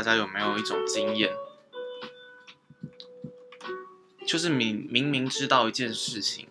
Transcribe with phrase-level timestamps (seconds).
[0.00, 1.30] 大家有没有一种经验，
[4.26, 6.48] 就是明明明知道一件事情，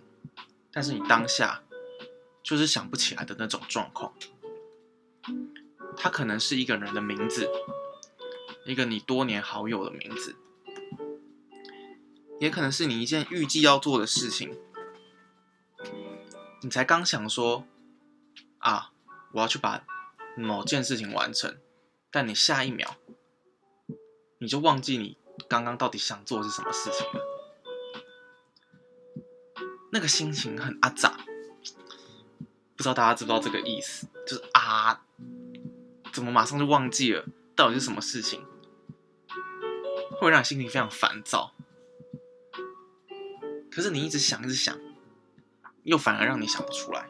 [0.71, 1.64] 但是你当下
[2.43, 4.14] 就是想不起来的那种状况。
[5.97, 7.50] 它可能是一个人的名字，
[8.68, 10.36] 一个你多年好友的名字，
[12.39, 14.55] 也可能是你一件预计要做的事情，
[16.61, 17.66] 你才刚想说
[18.60, 18.91] 啊，
[19.32, 19.83] 我要去把
[20.38, 21.57] 某件事情完成。
[22.11, 22.96] 但你下一秒，
[24.39, 25.18] 你就忘记你
[25.48, 27.21] 刚刚到底想做的是什么事情了。
[29.92, 31.18] 那个心情很阿杂，
[32.75, 34.08] 不知道大家知不知道这个意思？
[34.25, 35.03] 就是啊，
[36.11, 37.25] 怎么马上就忘记了
[37.56, 38.45] 到底是什么事情，
[40.19, 41.53] 会让心情非常烦躁。
[43.72, 44.78] 可是你一直想，一直想，
[45.83, 47.09] 又反而让你想不出来。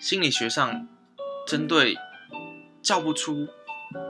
[0.00, 0.88] 心理学上。
[1.46, 1.96] 针对
[2.80, 3.48] 叫不出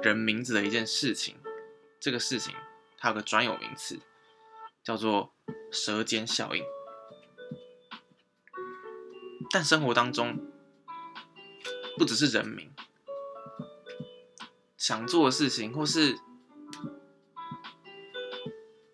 [0.03, 1.37] 人名字的一件事情，
[1.99, 2.55] 这个事情
[2.99, 3.99] 它有个专有名词，
[4.83, 5.33] 叫做
[5.71, 6.65] 舌尖效应。
[9.53, 10.39] 但生活当中
[11.99, 12.73] 不只是人名，
[14.77, 16.19] 想做的事情，或是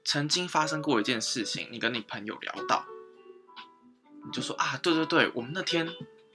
[0.05, 2.87] 曾经发生过一件事情，你跟你朋友聊到，
[4.25, 5.89] 你就说啊，对对对，我们那天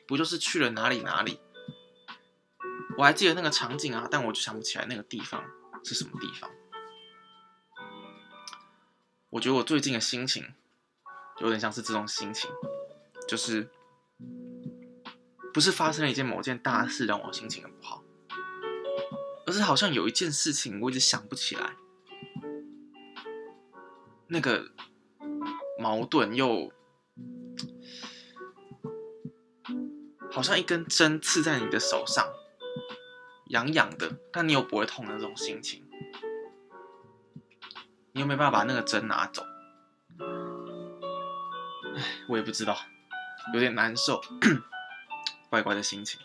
[0.07, 1.39] 不就是去了哪里哪里？
[2.97, 5.43] 我还记得那个场景啊，但我就想不起来那个地方
[5.83, 6.49] 是什么地方。
[9.31, 10.45] 我觉得我最近的心情
[11.39, 12.49] 有点像是这种心情，
[13.27, 13.69] 就是
[15.53, 18.03] 不是发生了一件某件大事让我心情很不好，
[19.47, 21.75] 而是好像有一件事情我一直想不起来，
[24.27, 24.69] 那个
[25.79, 26.71] 矛盾又
[30.29, 32.31] 好像一根针刺在你的手上。
[33.51, 35.85] 痒痒的，但你又不会痛的那种心情，
[38.13, 39.43] 你又没办法把那个针拿走，
[41.95, 42.77] 唉，我也不知道，
[43.53, 44.21] 有点难受，
[45.51, 46.17] 怪怪的心情，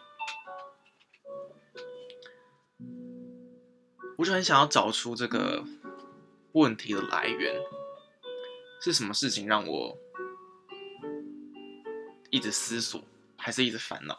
[4.17, 5.65] 我就很想要找出这个
[6.53, 7.61] 问题的来源，
[8.81, 9.99] 是什么事情让我
[12.31, 13.03] 一直思索，
[13.37, 14.17] 还是一直烦恼？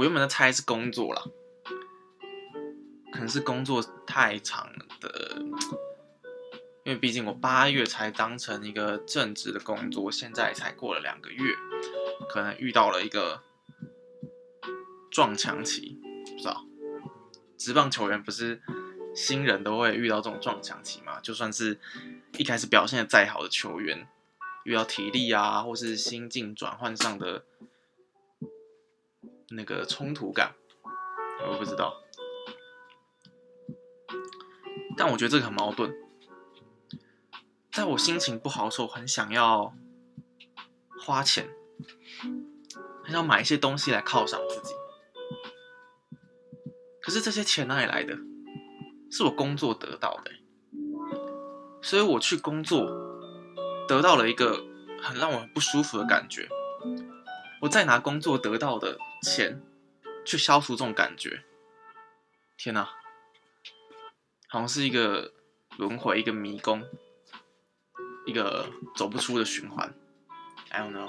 [0.00, 1.30] 我原本在猜是工作了，
[3.12, 4.66] 可能是工作太长
[4.98, 5.42] 的，
[6.84, 11.54] 因为毕竟我八月才当成一个正职的工作，现在才过了两个月，
[12.30, 13.42] 可能遇到了一个
[15.10, 16.00] 撞墙期，
[16.32, 16.64] 不知道。
[17.58, 18.62] 职棒球员不是
[19.14, 21.20] 新人都会遇到这种撞墙期嘛？
[21.20, 21.78] 就算是
[22.38, 24.08] 一开始表现的再好的球员，
[24.64, 27.44] 遇到体力啊，或是心境转换上的。
[29.52, 30.54] 那个冲突感，
[31.50, 32.00] 我不知道，
[34.96, 35.92] 但我觉得这个很矛盾。
[37.72, 39.74] 在我心情不好的时候，很想要
[41.00, 41.48] 花钱，
[43.02, 44.74] 很想买一些东西来犒赏自己。
[47.02, 48.16] 可是这些钱哪里来的？
[49.10, 50.30] 是我工作得到的，
[51.82, 52.86] 所以我去工作，
[53.88, 54.64] 得到了一个
[55.02, 56.48] 很让我不舒服的感觉。
[57.62, 58.96] 我再拿工作得到的。
[59.22, 59.62] 钱
[60.24, 61.44] 去消除这种感觉，
[62.56, 62.84] 天哪，
[64.48, 65.32] 好像是一个
[65.76, 66.82] 轮回，一个迷宫，
[68.26, 69.94] 一个走不出的循环。
[70.70, 71.08] I don't know。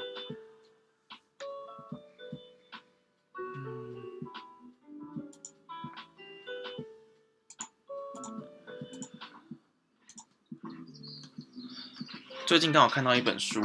[12.46, 13.62] 最近刚好看到一本书。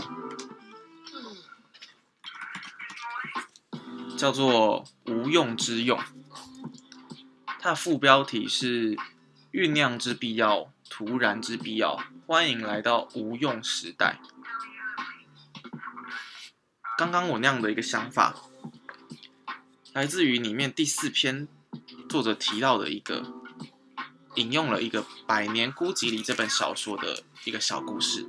[4.17, 6.01] 叫做无用之用，
[7.61, 8.97] 它的副标题是
[9.53, 14.19] 酝酿之必要，突然之必要，欢迎来到无用时代。
[16.97, 18.35] 刚刚我那样的一个想法，
[19.93, 21.47] 来自于里面第四篇
[22.09, 23.35] 作者提到的一个，
[24.37, 28.27] 引用了一个《百年孤寂》里这本小说的一个小故事。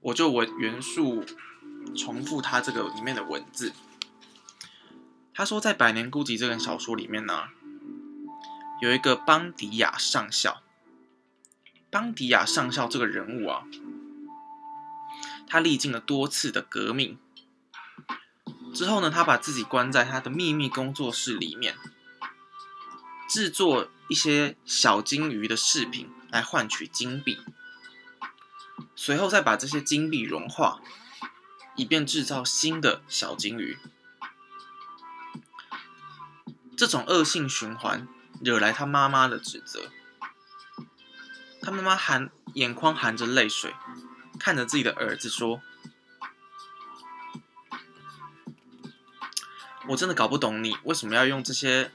[0.00, 1.24] 我就文元素
[1.96, 3.72] 重复他这个里面的文字。
[5.34, 7.48] 他说，在《百年孤寂》这本小说里面呢，
[8.80, 10.62] 有一个邦迪亚上校。
[11.90, 13.64] 邦迪亚上校这个人物啊，
[15.46, 17.18] 他历经了多次的革命
[18.72, 21.74] 之后呢，他把自己关在他的秘密工作室里面，
[23.28, 27.40] 制作一些小金鱼的饰品来换取金币，
[29.02, 30.78] 随后再把这些金币融化，
[31.74, 33.78] 以便制造新的小金鱼。
[36.76, 38.06] 这种恶性循环
[38.42, 39.90] 惹来他妈妈的指责。
[41.62, 43.74] 他妈妈含眼眶含着泪水，
[44.38, 45.62] 看着自己的儿子说
[49.88, 51.90] ：“我真的搞不懂你为什么要用这些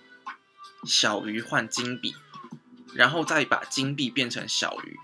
[0.83, 2.15] 小鱼换金币，
[2.95, 4.99] 然后再把金币变成小鱼，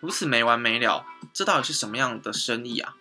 [0.00, 2.96] 如此没完没了，这到底是什么样的生意啊？”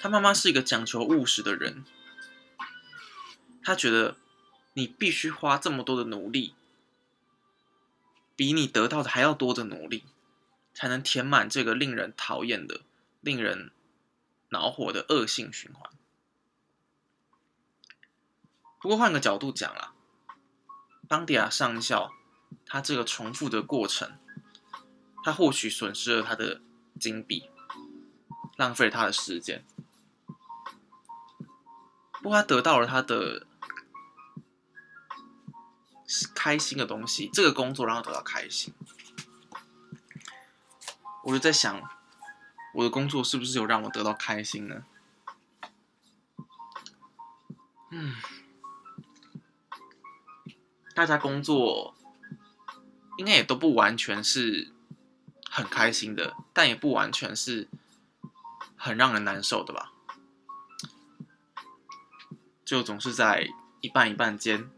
[0.00, 1.84] 他妈妈是一个讲求务实的人，
[3.62, 4.16] 他觉得
[4.74, 6.54] 你必须花这么多的努力。
[8.36, 10.04] 比你得到的还要多的努力，
[10.72, 12.82] 才能填满这个令人讨厌的、
[13.20, 13.72] 令人
[14.50, 15.90] 恼火的恶性循环。
[18.80, 19.92] 不过换个角度讲啦，
[21.08, 22.12] 邦迪亚上校
[22.64, 24.16] 他这个重复的过程，
[25.24, 26.60] 他或许损失了他的
[26.98, 27.50] 金币，
[28.56, 29.64] 浪费了他的时间，
[32.22, 33.46] 不过他得到了他的。
[36.34, 38.72] 开心的东西，这个工作让他得到开心，
[41.22, 41.82] 我就在想，
[42.72, 44.84] 我的工作是不是有让我得到开心呢？
[47.90, 48.14] 嗯，
[50.94, 51.94] 大家工作
[53.18, 54.72] 应该也都不完全是
[55.50, 57.68] 很开心的，但也不完全是
[58.76, 59.92] 很让人难受的吧？
[62.64, 63.48] 就总是在
[63.80, 64.70] 一半一半间。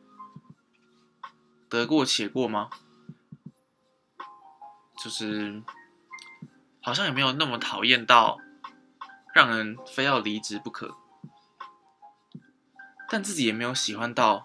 [1.69, 2.69] 得过且过吗？
[5.03, 5.63] 就是
[6.83, 8.39] 好像也没有那么讨厌到
[9.35, 10.97] 让人非要离职不可，
[13.09, 14.45] 但自己也没有喜欢到，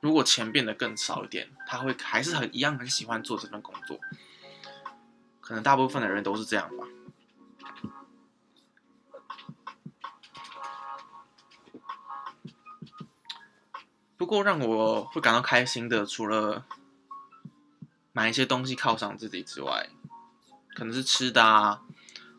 [0.00, 3.98] 如果钱变得更少一点，他会还是很一样很喜欢做这份工作。
[5.40, 6.86] 可能大部分的人都是这样吧。
[14.16, 16.66] 不过让我会感到开心的，除了
[18.12, 19.88] 买一些东西犒赏自己之外，
[20.74, 21.82] 可能是吃的啊，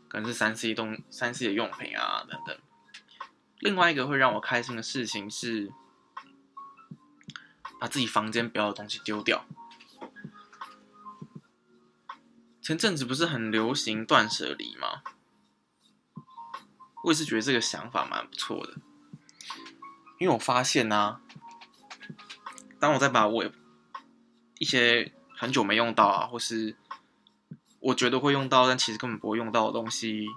[0.07, 2.57] 可能是三 C 东三 C 的用品啊等等。
[3.59, 5.71] 另外一个会让我开心的事情是，
[7.79, 9.45] 把自己房间不要的东西丢掉。
[12.61, 15.01] 前阵子不是很流行断舍离吗？
[17.05, 18.73] 我也是觉得这个想法蛮不错的，
[20.19, 21.21] 因为我发现呢。
[22.81, 23.45] 当我在把我
[24.57, 26.77] 一些很久没用到啊，或是
[27.79, 30.27] 我觉得会用到，但其实根本不会用到的东西，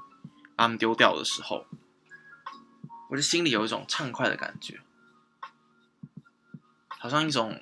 [0.56, 1.67] 把它们丢掉的时候，
[3.11, 4.81] 我的心里有一种畅快的感觉，
[7.02, 7.60] 好像一种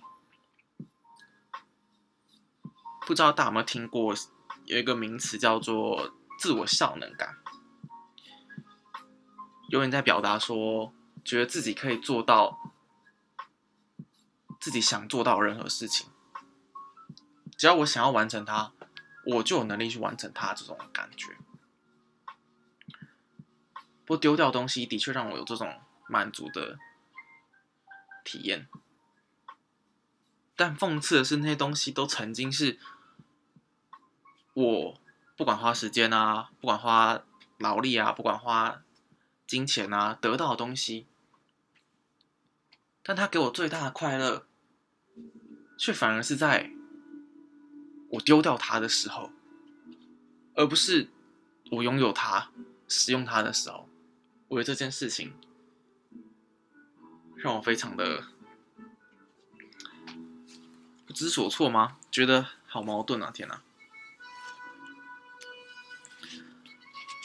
[3.07, 4.15] 不知道大家有没有听过，
[4.67, 7.39] 有一个名词叫做自我效能感，
[9.71, 10.93] 有人在表达说，
[11.25, 12.59] 觉得自己可以做到。
[14.61, 16.11] 自己想做到任何事情，
[17.57, 18.75] 只要我想要完成它，
[19.25, 20.53] 我就有能力去完成它。
[20.53, 21.35] 这种感觉，
[24.05, 25.81] 不丢掉东西的确让我有这种
[26.11, 26.79] 满足的
[28.23, 28.69] 体验。
[30.61, 32.79] 但讽刺的是，那些东西都曾经是
[34.53, 35.01] 我
[35.35, 37.23] 不管花时间啊，不管花
[37.57, 38.83] 劳力啊，不管花
[39.47, 41.07] 金钱啊得到的东西，
[43.03, 44.47] 但它给我最大的快乐。
[45.79, 46.71] 却反而是在
[48.11, 49.33] 我丢掉它的时候，
[50.55, 51.09] 而不是
[51.71, 52.51] 我拥有它、
[52.87, 53.89] 使用它的时候。
[54.49, 55.33] 我觉得这件事情
[57.35, 58.25] 让我非常的
[61.11, 61.97] 不知所措吗？
[62.09, 63.33] 觉得好矛盾啊！
[63.35, 63.61] 天哪！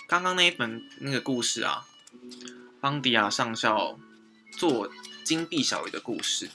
[0.08, 1.86] 刚刚那一本那个故事啊，
[2.82, 4.00] 邦迪亚上校
[4.52, 4.92] 做
[5.24, 6.50] 金币小鱼的故事。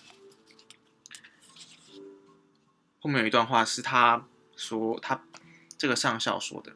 [2.99, 5.23] 后面有一段话是他说，他
[5.79, 6.75] 这个上校说的。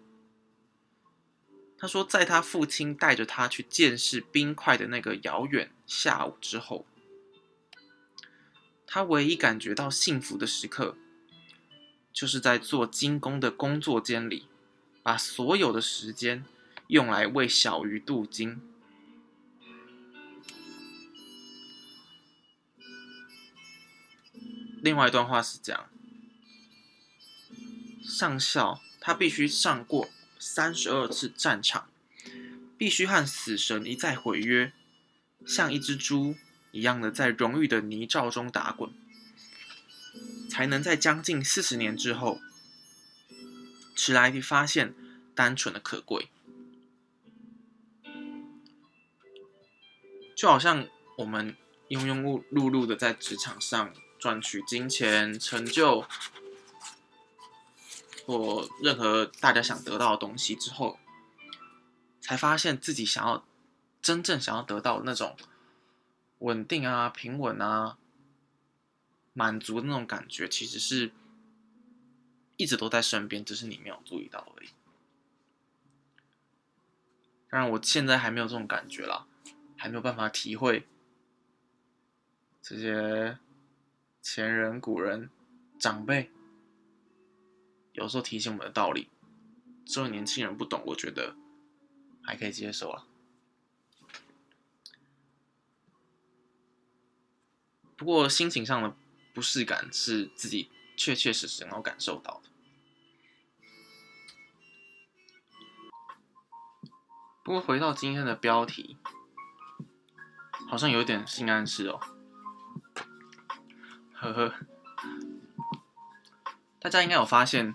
[1.77, 6.87] 他说，在他父亲带着他去见识冰块的那个遥远下午之后，
[8.87, 10.97] 他唯一感觉到幸福的时刻，
[12.13, 14.47] 就是在做精工的工作间里，
[15.03, 16.45] 把所有的时间
[16.87, 18.61] 用来为小鱼镀金。
[24.81, 25.89] 另外一段话是这样。
[28.03, 31.89] 上校，他必须上过三十二次战场，
[32.77, 34.73] 必须和死神一再毁约，
[35.47, 36.37] 像一只猪
[36.75, 38.91] 一样的在荣誉的泥沼中打滚。
[40.51, 42.41] 才能在将近四十年之后，
[43.97, 44.95] 迟来地发现
[45.35, 46.29] 单纯的可贵。
[50.37, 50.87] 就好像
[51.19, 51.57] 我们
[51.89, 56.05] 庸庸碌碌碌的在职场上赚取金钱、成就，
[58.27, 60.99] 或任何大家想得到的东西之后，
[62.21, 63.45] 才发现自己想要
[64.01, 65.37] 真正想要得到那种
[66.39, 67.99] 稳定啊、平稳啊、
[69.33, 71.13] 满足的那种感觉，其实是
[72.57, 74.69] 一直都在身边，只是你没有注意到而已。
[77.49, 79.27] 当然，我现在还没有这种感觉啦。
[79.77, 80.87] 还没有办法体会
[82.63, 83.39] 这些
[84.23, 85.29] 前人、古人、
[85.79, 86.31] 长辈
[87.93, 89.11] 有时候提醒我们的道理，
[89.85, 91.37] 这种年轻人不懂，我觉得
[92.23, 93.07] 还可以接受啊。
[97.97, 98.97] 不过心情上的
[99.33, 102.51] 不适感是自己确确实实能够感受到的。
[107.43, 108.97] 不过回到今天的标题。
[110.67, 112.01] 好像有点性暗示哦，
[114.15, 114.55] 呵呵，
[116.81, 117.75] 大家应该有发现，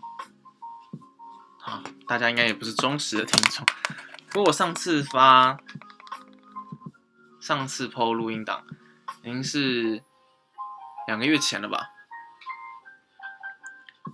[1.60, 3.66] 好，大家应该也不是忠实的听众。
[4.30, 5.60] 不过我上次发，
[7.40, 8.66] 上次 PO 录音档，
[9.22, 10.04] 已经是
[11.10, 11.90] 两个月前了吧？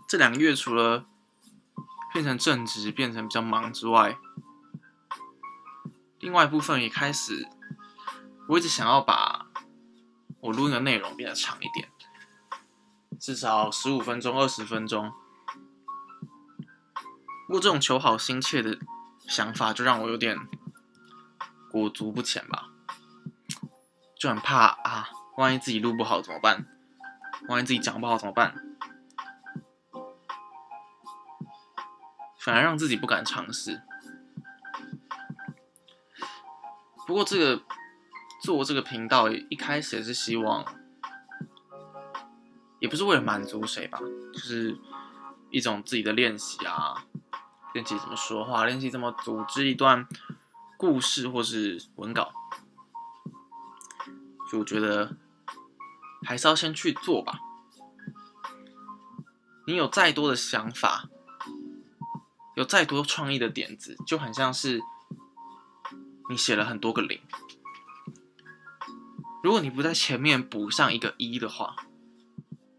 [0.08, 1.06] 这两个月除了
[2.14, 4.18] 变成正职，变成比较忙之外，
[6.20, 7.50] 另外一部分也开始。
[8.48, 9.48] 我一直想要把
[10.40, 11.92] 我录音的内容变得长一点，
[13.20, 15.12] 至少十五分钟、二十分钟。
[17.48, 18.80] 不过这种求好心切的
[19.28, 20.48] 想法，就让我有点
[21.70, 22.70] 裹足不前吧，
[24.18, 26.72] 就很怕啊，万一自己录不好怎么办？
[27.48, 28.56] 万一自己讲不好怎么办？
[32.40, 33.82] 反而让自己不敢尝试。
[37.08, 37.64] 不过这个。
[38.42, 40.64] 做这个频道一开始也是希望，
[42.80, 43.98] 也不是为了满足谁吧，
[44.32, 44.78] 就是
[45.50, 47.08] 一种自己的练习啊，
[47.74, 50.08] 练习怎么说话，练习怎么组织一段
[50.78, 52.32] 故事或是文稿。
[54.52, 55.18] 就觉得
[56.26, 57.40] 还是要先去做吧。
[59.68, 61.10] 你有再多的想法，
[62.56, 64.82] 有再多创意的点子，就很像是
[66.30, 67.22] 你写了很多个零。
[69.44, 71.76] 如果你不在前面补上一个一的话，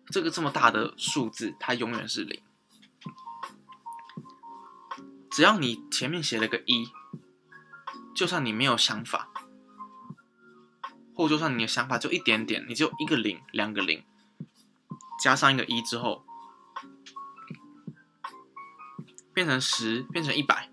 [0.09, 2.43] 这个这么大的数字它永远是零。
[5.31, 6.89] 只要你前面写了个一，
[8.15, 9.29] 就算你没有想法，
[11.17, 14.05] 或就算你的想法就一点点，你就一个零、两个零，
[15.23, 16.25] 加上一个一之后，
[19.33, 20.71] 变成十，变成一百，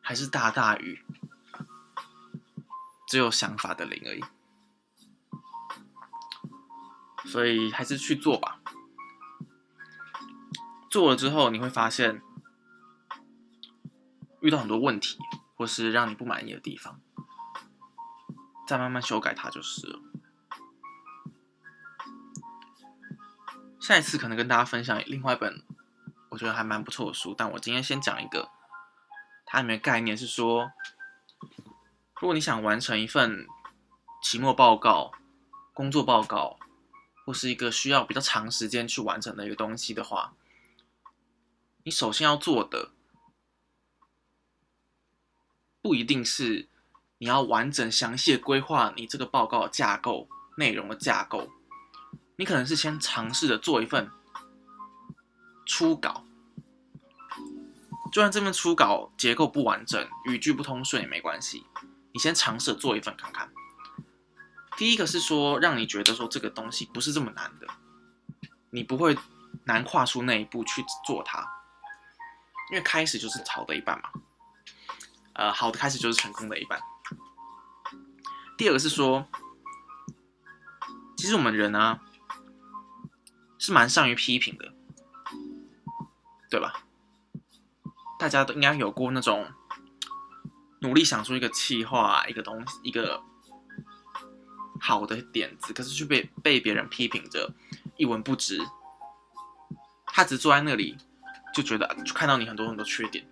[0.00, 1.04] 还是大大于
[3.06, 4.24] 只有想法的零而已。
[7.26, 8.60] 所以还是去做吧。
[10.88, 12.22] 做了之后，你会发现
[14.40, 15.18] 遇到很多问题，
[15.54, 17.00] 或是让你不满意的地方，
[18.66, 20.00] 再慢慢修改它就是了。
[23.80, 25.62] 下一次可能跟大家分享另外一本
[26.30, 28.50] 我觉得还蛮不错的书，但我今天先讲一个，
[29.44, 30.72] 它里面概念是说，
[32.20, 33.46] 如果你想完成一份
[34.22, 35.12] 期末报告、
[35.72, 36.58] 工作报告。
[37.24, 40.34] 或是一个需要比较长时间去完成的一个东西的话，
[41.82, 42.92] 你首先要做的
[45.82, 46.68] 不一定是
[47.18, 51.48] 你要完整详细的规划你这个报告架构内容的架构，
[52.36, 54.10] 你可能是先尝试着做一份
[55.64, 56.24] 初稿，
[58.12, 61.64] 就算这份初稿结构不完整、语句不通顺也没关系，
[62.12, 63.50] 你先尝试做一份看看。
[64.76, 67.66] 第一个是说，让你觉得说这个东西不是这么难的，
[68.68, 69.16] 你不会
[69.64, 71.40] 难跨出那一步去做它，
[72.70, 74.10] 因为开始就是好的一半嘛，
[75.32, 76.78] 呃，好的开始就是成功的一半。
[78.56, 79.26] 第二个是说，
[81.16, 82.00] 其实我们人呢
[83.58, 84.72] 是蛮善于批评的，
[86.50, 86.84] 对吧？
[88.18, 89.46] 大家都应该有过那种
[90.80, 93.22] 努力想出一个气话，一个东西，一个。
[94.78, 97.50] 好的点子，可是却被被别人批评着
[97.96, 98.60] 一文不值。
[100.04, 100.96] 他只坐在那里，
[101.52, 103.26] 就觉得看到你很多很多缺点。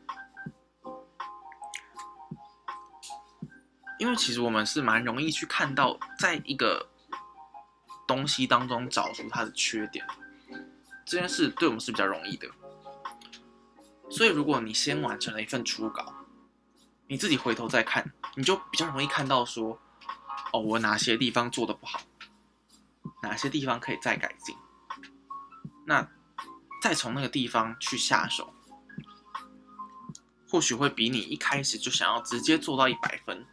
[4.05, 6.91] 因为其实我们是蛮容易去看到，在一个
[8.07, 10.07] 东西当中找出它的缺点。
[11.07, 12.47] 这件事对我们是比较容易的。
[14.11, 16.15] 所以，如果你先完成了一份初稿，
[17.07, 19.81] 你自己回头再看，你就比较容易看到说，
[20.53, 21.99] 哦，我哪些地方做的不好，
[23.23, 24.55] 哪些地方可以再改进。
[25.87, 26.07] 那
[26.83, 28.53] 再从那个地方去下手，
[30.47, 33.47] 或许会比你一开始就想要直接做到一百分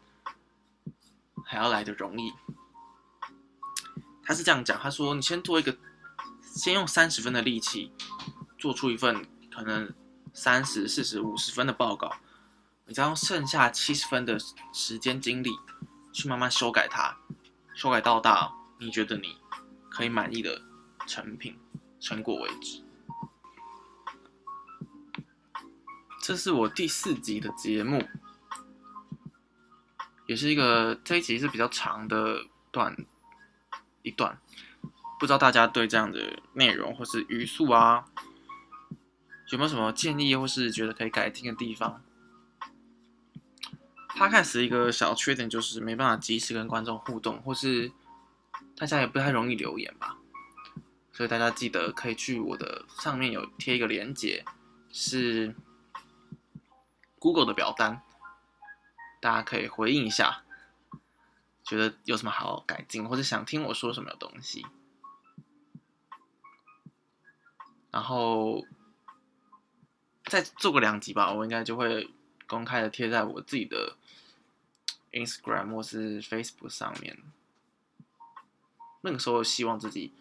[1.51, 2.31] 还要来的容易。
[4.23, 5.77] 他是这样讲，他说：“你先做一个，
[6.41, 7.91] 先用三十分的力气
[8.57, 9.93] 做出一份可能
[10.33, 12.09] 三十四十五十分的报告，
[12.85, 14.39] 你再用剩下七十分的
[14.71, 15.49] 时间精力
[16.13, 17.17] 去慢慢修改它，
[17.75, 19.37] 修改到大你觉得你
[19.89, 20.61] 可以满意的
[21.05, 21.59] 成品
[21.99, 22.81] 成果为止。”
[26.23, 28.01] 这是我第四集的节目，
[30.31, 32.95] 也是一个这一集是比较长的段。
[34.03, 34.35] 一段，
[35.19, 38.03] 不知道大家对这样的内容或是语速啊，
[39.51, 42.01] 有没有什么建议，或是觉得可以改进的地方？
[44.07, 47.91] 他开始一个小缺点就是没办法及时跟观众互动，或是
[48.75, 50.17] 大家也不太容易留言吧。
[51.13, 54.43] 所以大家记得可以去我的上面有贴一个链接，
[54.91, 55.53] 是
[57.19, 58.01] Google 的表单，
[59.21, 60.43] 大家可以回应一下。
[61.63, 64.65] 觉得有什么好改进，或者想听我说什么东西，
[67.91, 68.65] 然后
[70.25, 72.11] 再做个两集吧，我应该就会
[72.47, 73.95] 公开的贴在我自己的
[75.11, 77.17] Instagram 或是 Facebook 上面。
[79.01, 80.13] 那个时候希望自己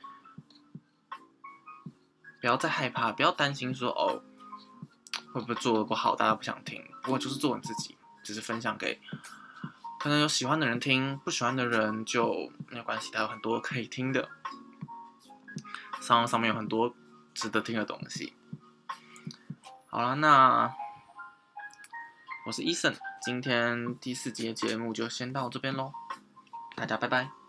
[2.41, 4.23] 不要再害怕，不要担心说哦
[5.33, 6.87] 会不会做的不好，大家不想听。
[7.03, 9.01] 不过就是做你自己，只是分享给。
[9.99, 13.11] 可能有喜欢的人听，不喜欢的人就没有关系。
[13.13, 14.29] 他有很多可以听的，
[16.01, 16.95] 上上面有很多
[17.35, 18.33] 值得听的东西。
[19.89, 20.73] 好了，那
[22.47, 25.93] 我是伊森，今天第四节节目就先到这边喽，
[26.75, 27.40] 大家拜拜。